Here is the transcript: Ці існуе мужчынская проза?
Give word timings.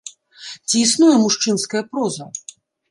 Ці 0.67 0.81
існуе 0.85 1.15
мужчынская 1.27 1.83
проза? 1.93 2.25